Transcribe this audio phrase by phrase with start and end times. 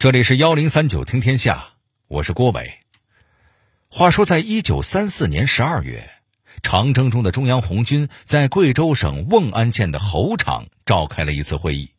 [0.00, 1.74] 这里是幺零三九听天下，
[2.08, 2.78] 我是郭伟。
[3.90, 6.08] 话说，在一九三四年十二月，
[6.62, 11.90] 长征中的中央红军在贵州省瓮安县的侯场召开了一次会议。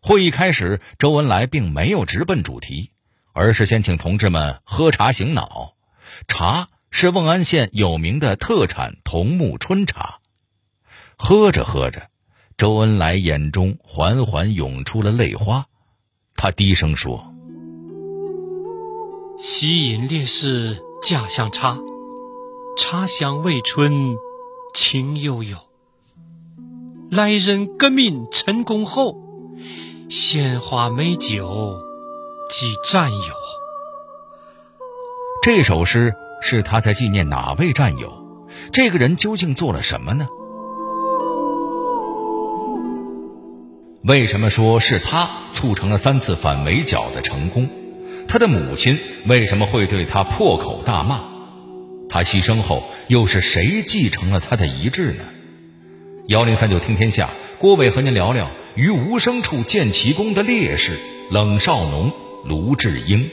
[0.00, 2.90] 会议开始，周恩来并没有直奔主题，
[3.34, 5.74] 而是先请同志们喝茶醒脑。
[6.26, 10.20] 茶是瓮安县有名的特产桐木春茶。
[11.18, 12.08] 喝着喝着，
[12.56, 15.66] 周恩来眼中缓缓涌出了泪花。
[16.42, 17.34] 他低声说
[19.36, 21.78] ：“西饮烈士家乡茶，
[22.78, 24.16] 茶香味春，
[24.72, 25.58] 情悠悠。
[27.10, 29.18] 来人革命成功后，
[30.08, 31.78] 鲜花美酒
[32.48, 33.34] 即战友。”
[35.44, 38.46] 这首诗是他在纪念哪位战友？
[38.72, 40.26] 这个人究竟做了什么呢？
[44.02, 47.68] 为什么说是他促成了三次反围剿的成功？
[48.26, 51.20] 他的母亲为什么会对他破口大骂？
[52.08, 55.24] 他牺牲后又是谁继承了他的遗志呢？
[56.28, 60.98] 幺零三九听天下，郭伟和您聊聊于无声处建奇功的烈士
[61.30, 62.10] 冷少农
[62.46, 63.28] 卢志英。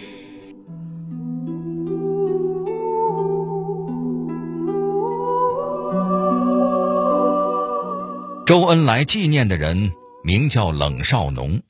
[8.46, 9.94] 周恩来纪念的人。
[10.28, 11.62] 名叫冷少农，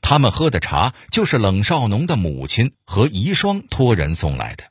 [0.00, 4.62] 他们喝的茶就是冷少农的母亲和遗孀托人送来的。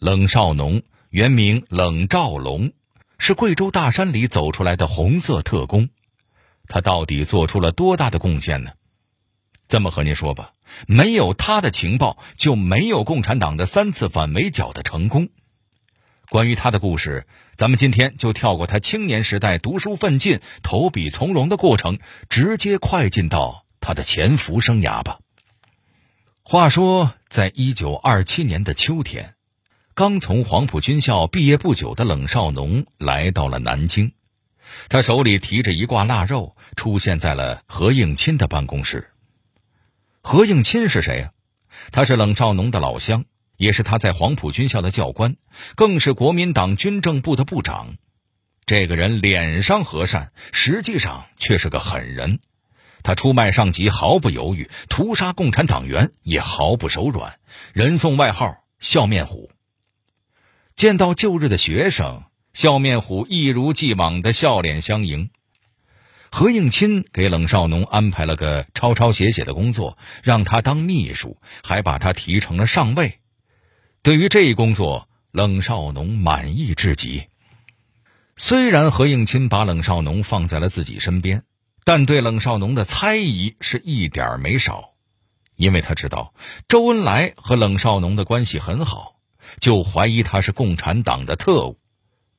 [0.00, 2.72] 冷少农原名冷兆龙，
[3.18, 5.90] 是贵州大山里走出来的红色特工。
[6.66, 8.72] 他到底做出了多大的贡献呢？
[9.68, 10.54] 这么和您说吧，
[10.88, 15.28] 没有他的情报，就没有共产党的三次反围剿的成功。
[16.34, 25.20] 关于他的故事，咱们今天就跳过他青年时代读书奋进、投笔从戎的过程，直接快进到他的潜伏生涯吧。
[26.42, 29.36] 话说，在一九二七年的秋天，
[29.94, 34.10] 刚从黄埔军校毕业不久的冷少农来到了南京，
[34.88, 39.08] 他手里提着一挂腊肉，出现在了何应钦的办公室。
[40.20, 41.30] 何应钦是谁呀？
[41.92, 43.24] 他是冷少农的老乡。
[43.64, 45.36] 也是他在黄埔军校的教官，
[45.74, 47.96] 更是国民党军政部的部长。
[48.66, 52.40] 这个人脸上和善，实际上却是个狠人。
[53.02, 57.38] 他出卖上级毫不犹豫，屠杀共产党员也毫不手软。
[57.72, 59.50] 人送外号“笑面虎”。
[60.76, 65.30] 见到旧日的学生，笑面虎一如既往的笑脸相迎。
[66.30, 73.20] 何应钦给冷少农安排了个抄抄写写的工作，让他当秘书，还把他提成了上尉。
[74.04, 77.28] 对于这一工作，冷少农满意至极。
[78.36, 81.44] 虽然何应钦把冷少农放在了自己身边，
[81.84, 84.90] 但对冷少农的猜疑是一点儿没少，
[85.56, 86.34] 因为他知道
[86.68, 89.16] 周恩来和冷少农的关系很好，
[89.58, 91.78] 就怀疑他是共产党的特务。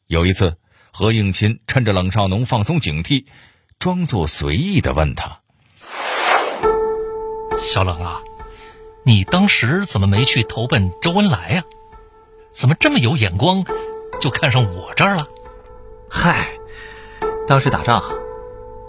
[0.06, 0.60] 有一次，
[0.92, 3.26] 何应钦趁着冷少农放松警惕，
[3.80, 5.42] 装作随意的问他
[7.58, 8.22] ：“小冷啊。”
[9.08, 11.64] 你当时怎么没去投奔周恩来呀？
[12.52, 13.64] 怎么这么有眼光，
[14.20, 15.28] 就看上我这儿了？
[16.10, 16.48] 嗨，
[17.48, 18.04] 当时打仗，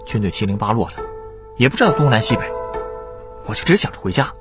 [0.07, 1.05] 军队七零八落的，
[1.59, 2.51] 也不知道东南西北，
[3.45, 4.33] 我就只想着回家。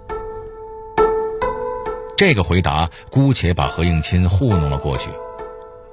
[2.15, 5.09] 这个回答姑且把何应钦糊弄了过去。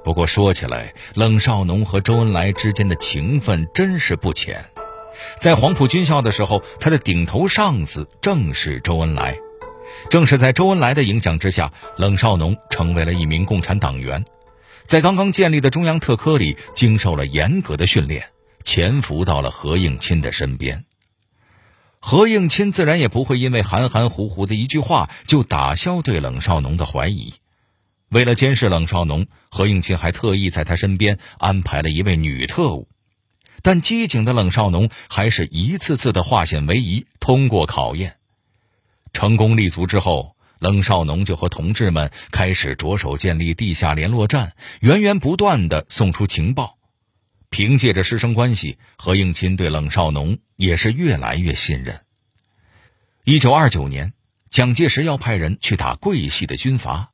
[0.01, 4.63] 不过说起来，冷少农和周恩来之间的情分真是不浅。
[5.41, 9.37] 在黄埔军校的时候，他的顶头上司正是周恩来。
[10.09, 14.25] 正是在周恩来的影响之下，冷少农成为了一名共产党员，
[14.85, 18.29] 在刚刚建立的中央特科里经受了严格的训练，
[18.63, 20.85] 潜伏到了何应钦的身边。
[21.99, 27.33] 何应钦自然也不会因为含含糊糊的一句话就打消对冷少农的怀疑。
[28.09, 32.89] 为了监视冷少农，何应钦还特意在他身边安排了一位女特务。
[33.61, 38.17] 但机警的冷少农还是一次次的化险为夷，通过考验。
[39.13, 46.77] 成功立足之后，冷少农就和同志们开始着手建立地下联络站，源源不断的送出情报。
[47.49, 52.01] 凭借着师生关系，何应钦对冷少农也是越来越信任。
[53.23, 54.13] 一九二九年，
[54.49, 57.11] 蒋介石要派人去打桂系的军阀，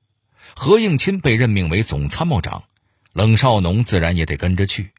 [0.56, 2.63] 何应钦被任命为总参谋长，
[3.12, 4.92] 冷少农自然也得跟着去。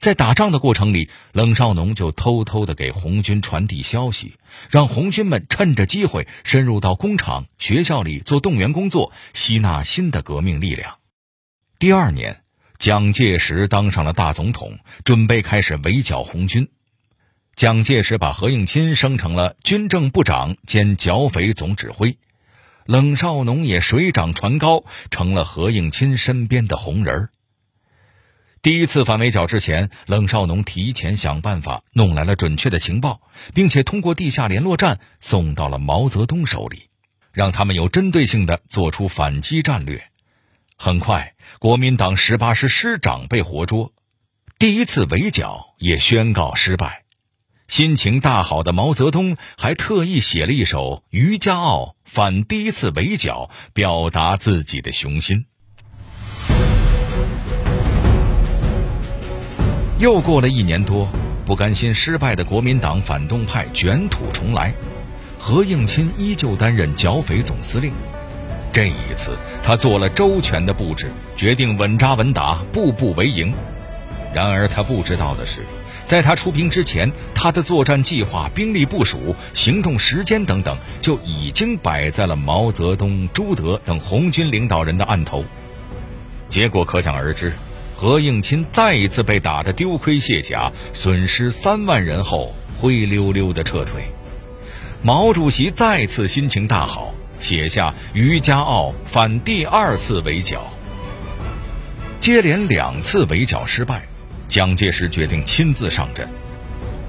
[0.00, 4.36] 在打仗的过程里，冷少农就偷偷的给红军传递消息，
[4.70, 10.98] 让红军们趁着机会深入到工厂、学校里做动员工作，吸纳新的革命力量。
[11.78, 12.42] 第二年，
[12.78, 16.68] 蒋介石当上了大总统，准备开始围剿红军。
[17.56, 22.16] 蒋介石把何应钦升成了军政部长兼剿匪总指挥，
[22.86, 27.30] 冷少农也水涨船高，成了何应钦身边的红人儿。
[28.60, 33.20] 第一次反围剿之前，冷少农提前想办法弄来了准确的情报，
[33.54, 36.88] 并且通过地下联络站送到了毛泽东手里，
[37.32, 40.10] 让他们有针对性的做出反击战略。
[40.76, 43.92] 很快，国民党十八师师长被活捉，
[44.58, 47.04] 第一次围剿也宣告失败。
[47.68, 55.46] 心情大好的毛泽东还特意写了一首《渔家傲》，反第一次围剿，表达自己的雄心。
[59.98, 61.08] 又过了一年多，
[61.44, 64.72] 不甘心失败的国民党反动派卷土重来，
[65.40, 67.92] 何应钦依旧担任剿匪总司令。
[68.72, 73.52] 这一次，他做了周全的布置，决定稳扎稳打，步步为营。
[74.32, 75.62] 然而，他不知道的是。
[76.06, 85.44] 在他出兵之前，他的作战计划、兵力部署、行动时间等等，就已经摆在了毛泽东、朱德等红军领导人的案头。
[86.48, 87.52] 结果可想而知，
[88.00, 94.02] 何应钦再一次被打得丢盔卸甲，损失三万人后，灰溜溜地撤退。
[95.02, 100.62] 毛主席再次心情大好，写下《渔家傲》，反第二次围剿。
[102.20, 104.06] 接连两次围剿失败。
[104.46, 106.28] 蒋介石决定亲自上阵。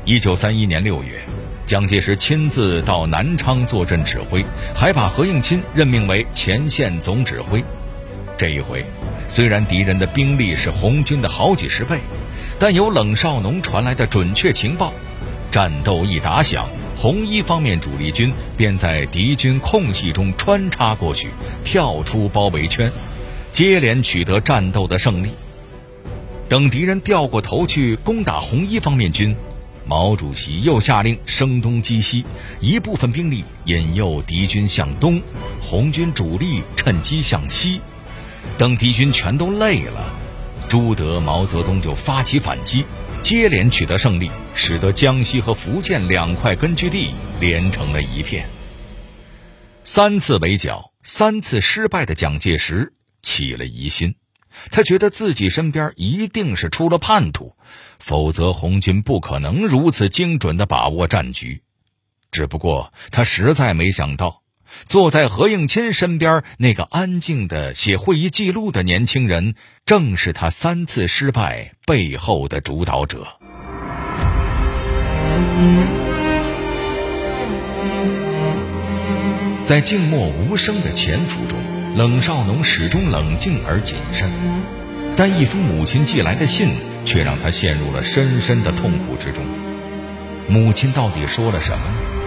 [0.06, 1.20] 一九三一年六月，
[1.68, 4.44] 蒋介石亲自到南昌坐镇指挥，
[4.76, 7.64] 还把何应钦任命为前线总指挥。
[8.36, 8.84] 这一回，
[9.30, 12.00] 虽然敌人的兵力是红军的好几十倍，
[12.58, 14.92] 但有冷少农传来的准确情报，
[15.52, 16.68] 战斗一打响，
[16.98, 21.30] 红一方面主力军便在敌军空隙中穿插过去，
[21.64, 22.92] 跳出包围圈，
[23.52, 25.30] 接连取得战斗的胜利。
[26.50, 29.36] 等敌人掉过头去攻打红一方面军，
[29.86, 32.26] 毛主席又下令声东击西，
[32.60, 35.22] 一部分兵力引诱敌军向东，
[35.62, 37.80] 红军主力趁机向西。
[38.58, 40.14] 等敌军全都累了，
[40.68, 42.86] 朱德、毛泽东就发起反击，
[43.22, 47.10] 接连取得胜利，使得江西和福建两块根据地
[47.40, 48.48] 连成了一片。
[49.84, 54.16] 三次围剿，三次失败的蒋介石起了疑心。
[54.72, 57.56] 他觉得自己身边一定是出了叛徒，
[58.00, 61.62] 否则红军不可能如此精准的把握战局。
[62.32, 64.42] 只不过他实在没想到，
[64.88, 69.56] 坐在何应钦身边那个安静的写会议记录的年轻人，
[69.86, 73.28] 正是他三次失败背后的主导者。
[79.66, 81.60] 在静默无声的潜伏中。
[81.96, 84.30] 冷少农始终冷静而谨慎，
[85.18, 86.70] 但一封母亲寄来的信
[87.04, 89.44] 却让他陷入了深深的痛苦之中。
[90.48, 92.19] 母亲到底说了什么呢？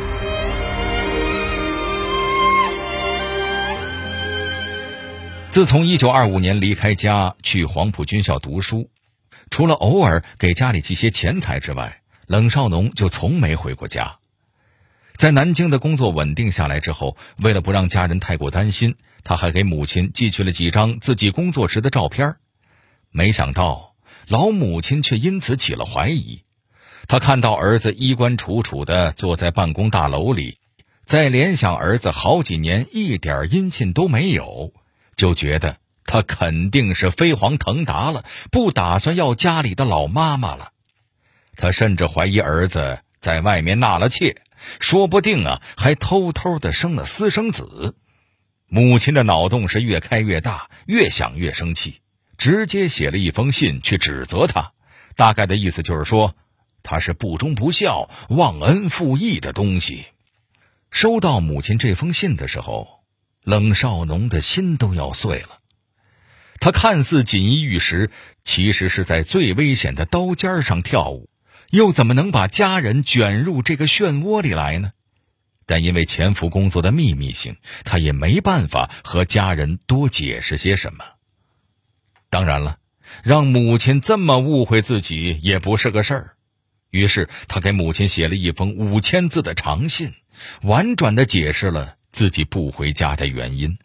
[5.53, 8.89] 自从1925年离开家去黄埔军校读书，
[9.51, 14.17] 除了偶尔给家里寄些钱财之外，冷少农就从没回过家。
[15.19, 18.97] 在南京的工作稳定下来之后，为了不让家人太过担心。
[19.25, 22.37] 他还给母亲寄去了几张自己工作时的照片，
[23.11, 23.95] 没想到
[24.29, 26.45] 老母亲却因此起了怀疑。
[27.09, 30.57] 他看到儿子衣冠楚楚的坐在办公大楼里，
[31.05, 34.73] 再联想儿子好几年一点音信都没有，
[35.17, 40.73] 就觉得他肯定是飞黄腾达了，不打算要家里的老妈妈了。
[41.57, 44.37] 他甚至怀疑儿子在外面纳了妾，
[44.81, 47.95] 说不定啊还偷偷的生了私生子。
[48.67, 52.01] 母亲的脑洞是越开越大，越想越生气，
[52.39, 54.73] 直接写了一封信去指责他。
[55.15, 56.35] 大概的意思就是说，
[56.83, 60.07] 他是不忠不孝、忘恩负义的东西。
[60.91, 63.02] 收到母亲这封信的时候，
[63.45, 65.61] 冷少农的心都要碎了。
[66.61, 68.11] 他看似锦衣玉食，
[68.45, 71.29] 其实是在最危险的刀尖上跳舞，
[71.71, 74.93] 又怎么能把家人卷入这个漩涡里来呢？
[75.67, 81.05] 但因为潜伏工作的秘密性，他也没办法和家人多解释些什么。
[82.31, 82.79] 当然了，
[83.23, 86.37] 让母亲这么误会自己也不是个事儿。
[86.91, 90.15] 于是他给母亲写了一封五千字的长信，
[90.63, 93.79] 婉转的解释了自己不回家的原因。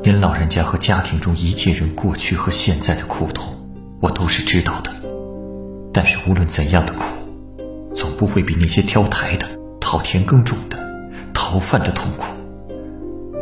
[0.00, 3.68] 您老人家和家庭中一切人过去和现在的苦痛，
[4.00, 4.92] 我都是知道的。
[5.92, 7.04] 但是无论怎样的苦，
[7.96, 10.78] 总不会比那些挑台的、讨田耕种的、
[11.34, 12.32] 讨饭的痛苦。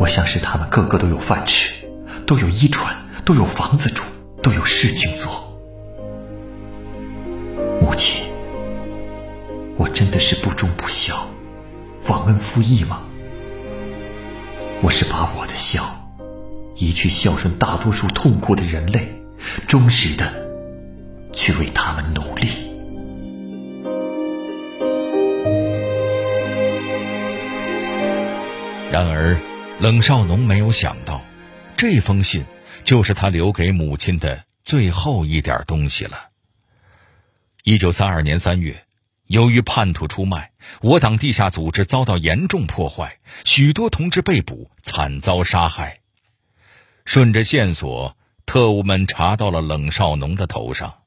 [0.00, 1.75] 我想是他们个个都有饭吃，
[2.26, 4.03] 都有衣穿，都有房子住，
[4.43, 5.31] 都有事情做。
[7.83, 8.16] 母亲
[9.78, 11.28] 我真的是不忠不孝、
[12.09, 13.02] 忘恩负义吗？
[14.83, 16.11] 我是把我的孝
[16.76, 19.06] 一去孝顺大多数痛苦的人类，
[19.66, 20.33] 忠实的
[21.33, 22.49] 去为他们努力。
[28.90, 29.38] 然而，
[29.78, 31.21] 冷少农没有想到，
[31.76, 32.47] 这封信
[32.83, 36.28] 就是他留给母亲的最后一点东西了。
[37.62, 38.86] 一九三二年三月。
[39.26, 46.00] 由于叛徒出卖，我党地下组织遭到严重破坏，许多同志被捕，惨遭杀害。
[47.04, 48.16] 顺着线索，
[48.47, 50.99] 特务们查到了冷少农的头上。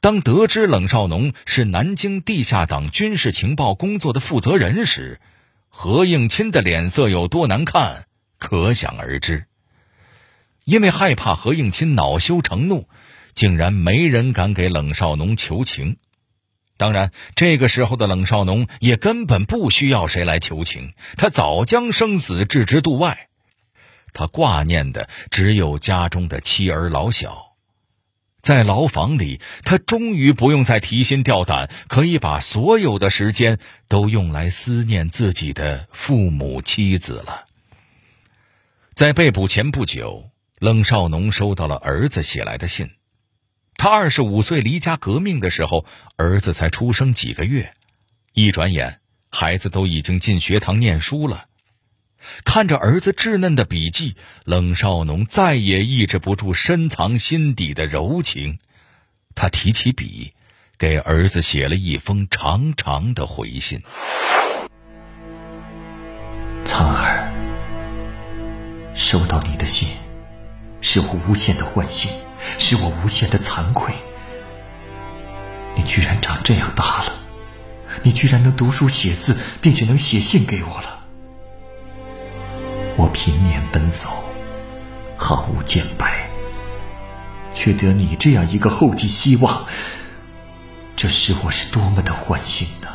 [0.00, 5.20] 当得知冷少农是南京地下党军事情报工作的负责人时，
[5.68, 8.06] 何应钦的脸色有多难看，
[8.38, 9.46] 可想而知。
[10.64, 12.88] 因为害怕何应钦恼羞成怒，
[13.34, 15.98] 竟然没人敢给冷少农求情。
[16.76, 23.28] 当然，这个时候的冷少农也根本不需要谁来求情，他早将生死置之度外，
[24.12, 27.44] 他挂念的只有家中的妻儿老小。
[28.38, 37.46] 在牢房里，他终于不用再提心吊胆，可以把所有的时间都用来思念自己的父母妻子了。
[38.94, 42.90] 在被捕前不久，冷少农收到了儿子写来的信。
[43.78, 45.84] 他二十五岁离家革命的时候，
[46.16, 47.74] 儿子才出生几个月，
[48.32, 51.46] 一转眼，孩子都已经进学堂念书了。
[52.44, 58.58] 看着儿子稚嫩的笔记，冷少农再也抑制不住深藏心底的柔情，
[59.34, 60.32] 他提起笔，
[60.78, 63.80] 给儿子写了一封长长的回信
[66.64, 67.30] ：“苍儿，
[68.94, 69.90] 收到你的信，
[70.80, 72.08] 是我无限的欢喜。”
[72.58, 73.94] 使我无限的惭愧。
[75.74, 77.12] 你居然长这样大了，
[78.02, 81.04] 你居然能读书写字，并且能写信给我了。
[82.96, 84.24] 我平年奔走，
[85.16, 86.30] 毫无见白，
[87.52, 89.66] 却得你这样一个后继希望，
[90.96, 92.88] 这使我是多么的欢欣呢！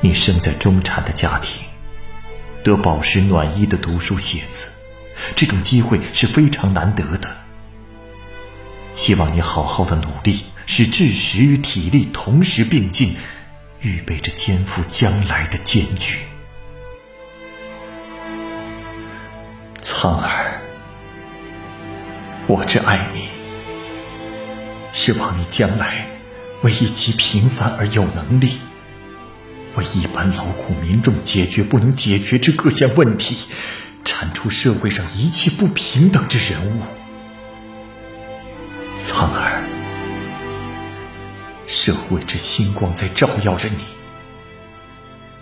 [0.00, 1.64] 你生在中产的家庭，
[2.62, 4.72] 得饱食暖衣的读书写字。
[5.34, 7.36] 这种机会是非常难得的。
[8.94, 13.16] 希望你好好的努力，使知识与体力同时并进，
[13.80, 16.18] 预备着肩负将来的艰巨。
[19.80, 20.60] 苍儿，
[22.46, 23.28] 我只爱你，
[24.92, 26.06] 希望你将来
[26.62, 28.58] 为一己平凡而有能力，
[29.76, 33.48] 为一般劳苦民众解决不能解决之各项问题。
[34.22, 36.82] 铲除社会上一切不平等之人物，
[38.96, 39.64] 苍儿，
[41.66, 43.82] 社会之星光在照耀着你，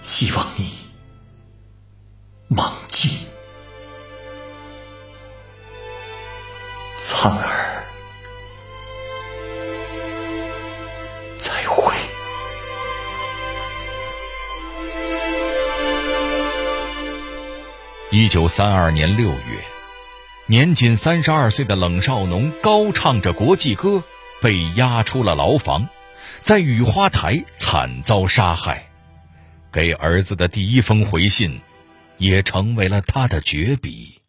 [0.01, 0.73] 希望你
[2.49, 3.11] 猛进，
[7.03, 7.85] 苍儿。
[11.37, 11.93] 再会
[18.13, 19.65] 一九三二年六月，
[20.47, 24.03] 年仅三十二岁的冷少农高唱着国际歌，
[24.43, 25.89] 被押出了牢房，
[26.43, 28.91] 在雨花台惨遭杀害。
[29.71, 31.61] 给儿子的第一封回信，
[32.17, 34.21] 也成为了他的绝笔。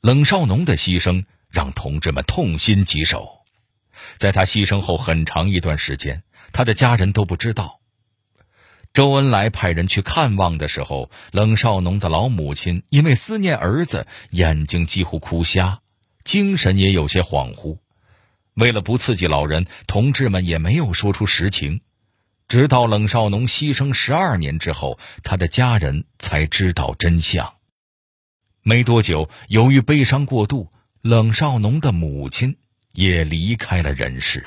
[0.00, 3.40] 冷少农的牺牲让同志们痛心疾首，
[4.16, 6.22] 在他牺牲后很长一段时间，
[6.52, 7.80] 他的家人都不知道。
[8.96, 15.80] 周恩来派人去看望的时候，冷少农的老母亲因为思念儿子，眼睛几乎哭瞎，
[16.24, 17.76] 精神也有些恍惚。
[18.54, 21.82] 为了不刺激老人，同志们也没有说出实情。
[22.48, 27.52] 直到冷少农牺牲十二年之后，他的家人才知道真相。
[28.62, 30.72] 没多久，由于悲伤过度，
[31.02, 32.56] 冷少农的母亲
[32.94, 34.46] 也离开了人世。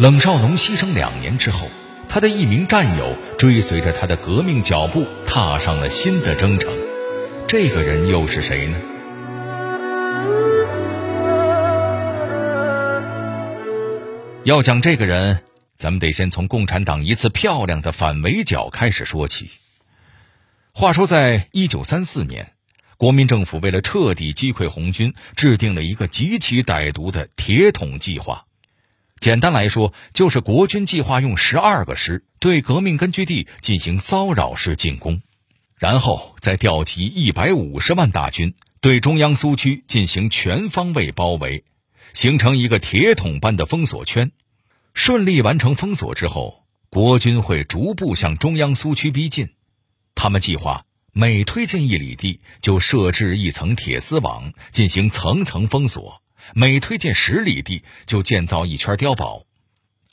[0.00, 1.68] 冷少农牺牲两年之后，
[2.08, 6.72] 他的一名战友追随着他的革命脚步，踏上了新的征程。
[7.46, 8.80] 这个人又是谁呢？
[14.44, 15.42] 要讲这个人，
[15.76, 19.50] 咱们得先从共产党一次漂亮的反围剿开始说起。
[20.72, 22.52] 话说，在一九三四年，
[22.96, 28.46] 国民政府为了彻底击溃红军，制定了一个极其歹毒的“铁桶计划”。
[29.20, 35.20] 简单来说，就是国军计划用十二个师对革命根据地进行骚扰式进攻，
[35.76, 41.64] 然后再调集一百五十万大军对中央苏区进行全方位包围，
[42.14, 44.32] 形成一个铁桶般的封锁圈。
[44.94, 49.50] 顺利完成封锁之后，国军会逐步向中央苏区逼近。
[50.14, 56.22] 他们计划每推进一里地，就设置一层铁丝网，进行层层封锁。
[56.54, 59.46] 每推进十里地，就建造一圈碉堡。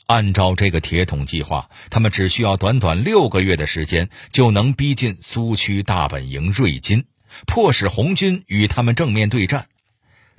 [0.06, 7.04] 按照这个铁桶计划，他们只需要短短六个月的时间，就能逼近苏区大本营瑞金，
[7.46, 9.68] 迫使红军与他们正面对战。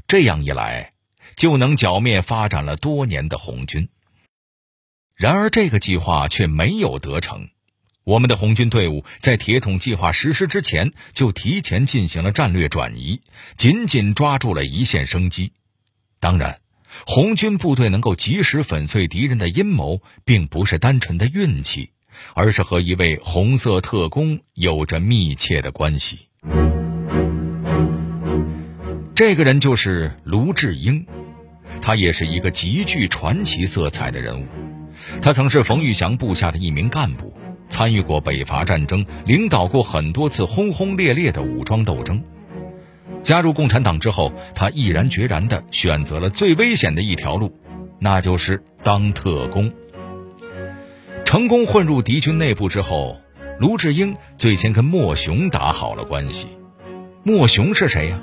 [0.07, 0.93] 这样一来，
[1.35, 3.89] 就能剿灭发展了多年的红军。
[5.13, 7.49] 然而，这个计划却没有得逞。
[8.05, 13.21] 我们的红军队伍在铁桶计划实施之前，就提前进行了战略转移，
[13.55, 15.53] 紧紧抓住了一线生机。
[16.19, 16.59] 当然，
[17.05, 21.91] 红军部队能够及时粉碎敌人的阴谋，并不是单纯的运气，
[22.33, 26.27] 而是和一位红色特工有着密切的关系。
[29.15, 31.05] 这个人就是卢志英，
[31.81, 34.45] 他也是一个极具传奇色彩的人物。
[35.21, 37.33] 他曾是冯玉祥部下的一名干部，
[37.69, 42.23] 参与过北伐战争，领导过很多次轰轰烈烈的武装斗争。
[43.21, 47.53] 加入共产党之后，他毅然决然地选择了最危险的一条路，
[47.99, 49.71] 那就是当特工。
[51.25, 53.17] 成功混入敌军内部之后，
[53.59, 56.47] 卢志英最先跟莫雄打好了关系。
[57.23, 58.21] 莫雄是谁呀？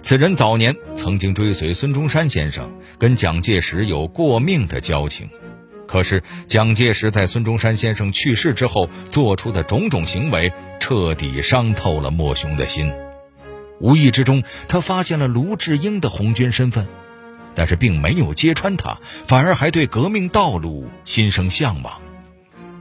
[0.00, 5.28] 此人早年曾经追随孙中山先生，跟蒋介石有过命的交情。
[5.88, 12.92] 可是蒋介石在孙中山先生去世之后做出的种种行为，彻底伤透了莫雄的心。
[13.78, 16.86] 无意之中，他发现了卢志英的红军身份，
[17.54, 22.00] 但是并没有揭穿他，反而还对革命道路心生向往。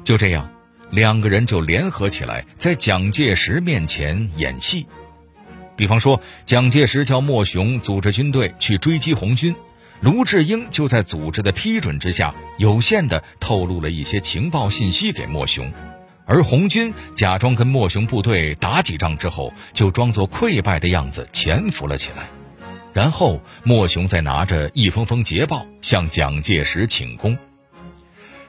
[0.04, 0.50] 就这样，
[0.92, 4.88] 两个人就联合起来，在蒋介石面前演戏。
[5.76, 9.56] 比方说，蒋介石叫莫雄组织军队去追击红军，
[10.00, 15.74] 卢志英就在组织的批准之下，有限的透露了一些情报信息给莫雄。
[16.26, 22.28] 而红军假装跟莫雄部队打几仗之后，就装作溃败的样子潜伏了起来。
[22.94, 27.38] 然后莫雄再拿着一封封捷报向蒋介石请功。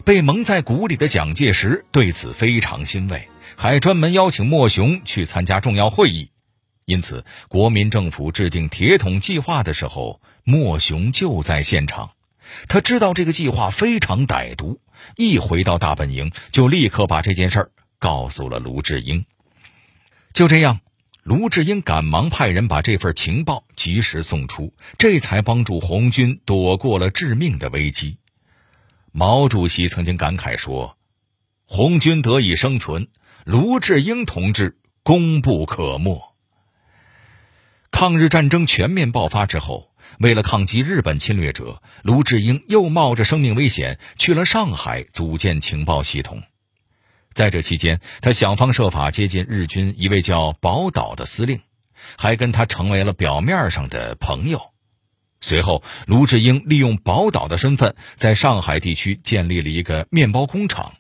[0.04, 6.30] 被蒙在鼓里的蒋介石对此非常欣慰，还专门邀请莫雄去参加重要会议。
[6.84, 12.12] 因此，国民政府制定铁桶计划的时候，莫雄就在现场。
[12.68, 14.80] 他知道这个计划非常歹毒。
[15.14, 19.26] 一回到大本营，就立刻把这件事儿告诉了卢志英。
[20.32, 20.80] 就这样，
[21.22, 28.16] 卢志英赶忙派人把这份情报及时送出，这才帮助红军躲过了致命的危机。
[29.12, 30.96] 毛主席曾经感慨说
[31.66, 33.08] ：“红军得以生存，
[33.44, 36.34] 卢志英同志功不可没。”
[37.92, 39.90] 抗日战争全面爆发之后。
[40.18, 46.42] 为了抗击日本侵略者，卢志英又冒着生命危险去了上海组建情报系统。
[47.34, 51.60] 在这期间，他想方设法接近日军一位叫宝岛的司令，
[52.16, 54.72] 还跟他成为了表面上的朋友。
[55.42, 60.94] 随后，卢志英利用宝岛的身份，在上海地区建立了一个面包工厂，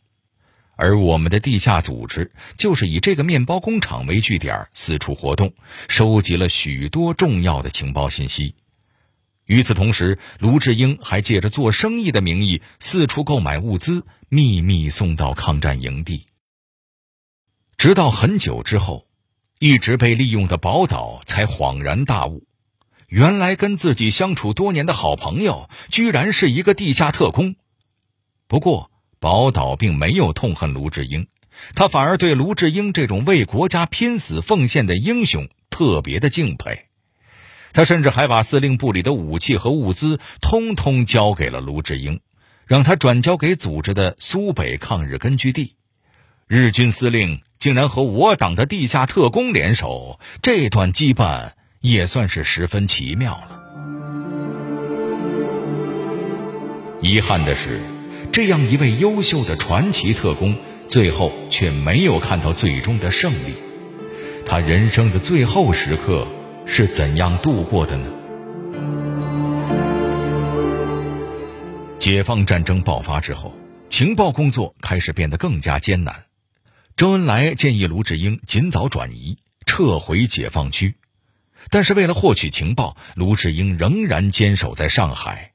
[0.76, 5.54] 而我们的地下组织就是以这个面包工厂为据点四处活动，
[5.88, 8.54] 收集了许多重要的情报信息。
[9.46, 16.26] 与此同时，卢志英还借着做生意的名义四处购买物资，秘密送到抗战营地。
[17.76, 19.06] 直到很久之后，
[19.60, 22.46] 一直被利用的宝岛才恍然大悟，
[23.06, 27.54] 原来跟自己相处多年的好朋友，居然是一个地下特工。
[28.48, 31.28] 不过，宝岛并没有痛恨卢志英，
[31.76, 36.85] 他反而对卢志英这种为国家拼死奉献的英雄特别的敬佩。
[37.76, 42.20] 他甚至还把司令部里的武器和物资通通交给了卢志英，
[42.64, 45.74] 让他转交给组织的苏北抗日根据地。
[46.48, 51.50] 日军司令竟然和我党的地下特工联手，这段羁绊
[51.82, 53.60] 也算是十分奇妙了。
[57.02, 57.82] 遗憾的是，
[58.32, 60.56] 这样一位优秀的传奇特工，
[60.88, 63.52] 最后却没有看到最终的胜利。
[64.46, 66.26] 他人生的最后时刻。
[66.66, 68.12] 是怎样度过的呢？
[71.96, 73.54] 解放战争爆发之后，
[73.88, 76.26] 情报工作开始变得更加艰难。
[76.96, 80.96] 周恩来建议卢志英尽早转移，撤回解放区，
[81.70, 85.52] 但是为了获取情报，卢志英仍然坚守在上海。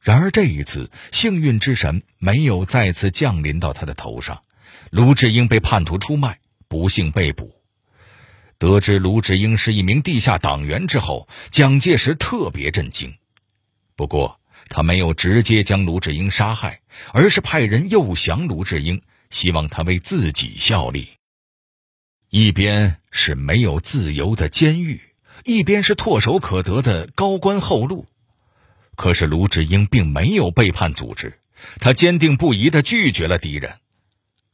[0.00, 4.42] 然而这一次，幸运之神没有再次降临到他的头上，
[4.90, 7.61] 卢志英被叛徒出卖，不幸被捕。
[8.62, 13.16] 得知卢志英是一名地下党员之后，蒋介石特别震惊。
[13.96, 16.80] 不过，他没有直接将卢志英杀害，
[17.12, 21.08] 而是派人诱降卢志英，希望他为自己效力。
[22.30, 25.00] 一边是没有自由的监狱，
[25.42, 28.06] 一边是唾手可得的高官厚禄。
[28.94, 31.40] 可是卢志英并没有背叛组织，
[31.80, 33.80] 他坚定不移地拒绝了敌人。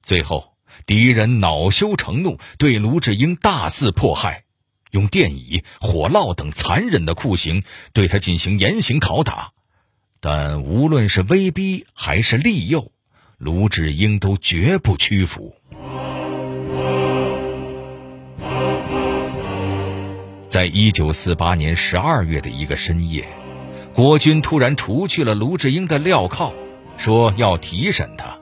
[0.03, 0.55] 最后。
[0.87, 4.45] 敌人恼羞成怒，对卢志英大肆迫害，
[4.91, 7.63] 用电椅、火烙等残忍的酷刑
[7.93, 9.53] 对他进行严刑拷打。
[10.21, 12.91] 但无论是威逼还是利诱，
[13.37, 15.55] 卢志英都绝不屈服。
[20.49, 23.29] 在一九四八年十二月的一个深夜，
[23.95, 26.55] 国军突然除去了卢志英的镣铐，
[26.97, 28.38] 说要提审他。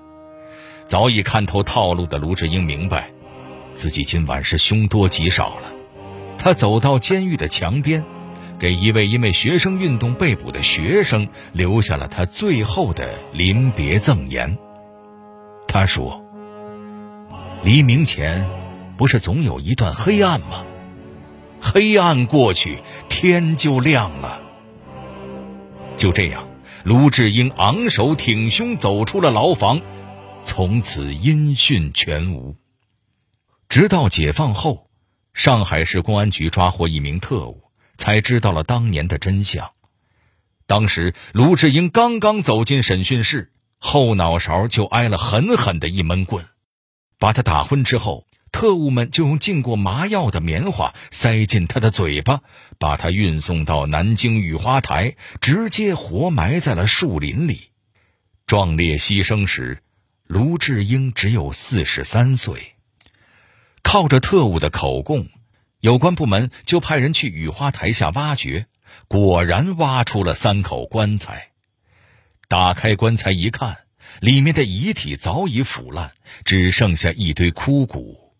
[0.87, 3.11] 早已看透套路的卢志英明白，
[3.75, 5.73] 自己今晚是凶多吉少了。
[6.39, 8.05] 他走到监狱的墙边，
[8.57, 14.57] 给一位因为学生运动被捕的学生留下了他最后的临别赠言。
[15.67, 16.25] 他说
[17.65, 18.49] ：“黎明前，
[18.97, 20.65] 不是总有一段黑暗吗？
[21.61, 24.41] 黑暗过去，天就亮了。”
[25.97, 26.47] 就这样，
[26.85, 29.81] 卢志英昂首挺胸走出了牢房。
[30.47, 32.57] 从此音讯全无。
[33.69, 34.89] 直到解放后，
[35.35, 37.65] 上海市公安局抓获一名特务，
[37.99, 39.73] 才知道了当年的真相。
[40.69, 46.47] 当时卢志英刚刚走进审讯室，后脑勺就挨了狠狠的一闷棍。
[47.19, 52.43] 把他打昏之后，特务们就用浸过麻药的棉花塞进他的嘴巴，
[52.79, 57.73] 把他运送到南京雨花台，直接活埋在了树林里。
[58.47, 59.83] 壮烈牺牲时。
[60.27, 62.75] 卢志英只有四十三岁，
[63.83, 65.29] 靠着特务的口供，
[65.79, 68.67] 有关部门就派人去雨花台下挖掘，
[69.07, 71.53] 果然挖出了三口棺材。
[72.49, 73.77] 打开棺材一看，
[74.21, 76.13] 里面的遗体早已腐烂，
[76.45, 78.33] 只剩下一堆枯骨。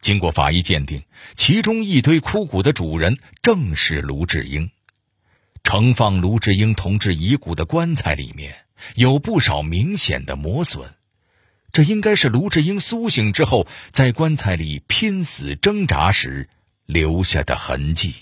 [0.00, 1.02] 经过法医鉴定，
[1.36, 4.70] 其中一堆枯骨的主人正是卢志英。
[5.62, 10.94] 盛放卢志英同志遗骨的棺材里面有不少明显的磨损。
[11.72, 16.48] 这应该是卢志英苏醒之后在棺材里拼死挣扎时
[16.84, 18.14] 留下的痕迹。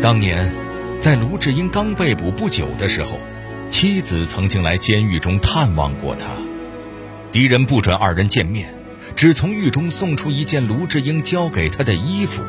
[0.00, 0.50] 当年，
[0.98, 3.18] 在卢志英刚被捕不久的时候，
[3.68, 6.28] 妻子曾经来监狱中探望过他。
[7.32, 8.72] 敌人不准二人见面，
[9.14, 12.42] 只从狱中送出一件卢志英交给他的衣服。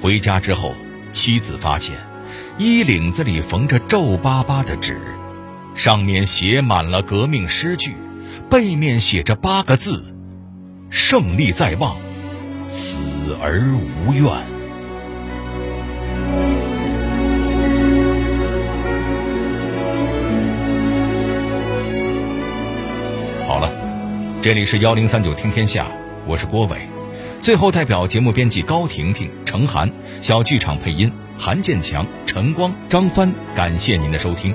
[0.00, 0.74] 回家之后，
[1.10, 2.11] 妻子发现。
[2.58, 5.00] 衣领子里缝着皱巴巴的纸，
[5.74, 7.94] 上面写满了革命诗句，
[8.50, 10.14] 背面写着八个字
[10.90, 11.96] ：“胜利在望，
[12.68, 12.98] 死
[13.40, 13.62] 而
[14.06, 14.24] 无怨。”
[23.46, 23.72] 好了，
[24.42, 25.90] 这里是幺零三九听天下，
[26.26, 26.76] 我是郭伟。
[27.40, 31.10] 最后，代表节目编辑高婷婷、程涵，小剧场配音。
[31.44, 34.54] 韩建强、陈光、张帆，感谢您的收听。